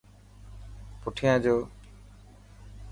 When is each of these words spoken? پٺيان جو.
پٺيان 1.01 1.35
جو. 1.43 1.55